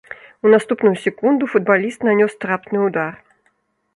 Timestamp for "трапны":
2.45-2.77